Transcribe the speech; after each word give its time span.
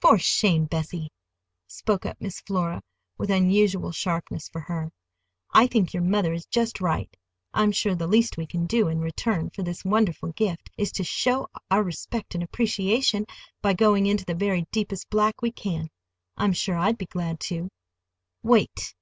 "For 0.00 0.18
shame, 0.18 0.64
Bessie!" 0.64 1.12
spoke 1.68 2.04
up 2.06 2.20
Miss 2.20 2.40
Flora, 2.40 2.82
with 3.18 3.30
unusual 3.30 3.92
sharpness 3.92 4.48
for 4.48 4.60
her. 4.62 4.90
"I 5.52 5.68
think 5.68 5.94
your 5.94 6.02
mother 6.02 6.32
is 6.32 6.44
just 6.46 6.80
right. 6.80 7.16
I'm 7.54 7.70
sure 7.70 7.94
the 7.94 8.08
least 8.08 8.36
we 8.36 8.48
can 8.48 8.66
do 8.66 8.88
in 8.88 8.98
return 8.98 9.50
for 9.50 9.62
this 9.62 9.84
wonderful 9.84 10.32
gift 10.32 10.70
is 10.76 10.90
to 10.90 11.04
show 11.04 11.46
our 11.70 11.84
respect 11.84 12.34
and 12.34 12.42
appreciation 12.42 13.26
by 13.62 13.74
going 13.74 14.06
into 14.06 14.24
the 14.24 14.34
very 14.34 14.66
deepest 14.72 15.08
black 15.08 15.40
we 15.40 15.52
can. 15.52 15.88
I'm 16.36 16.52
sure 16.52 16.74
I'd 16.74 16.98
be 16.98 17.06
glad 17.06 17.38
to." 17.42 17.70
"Wait!" 18.42 18.92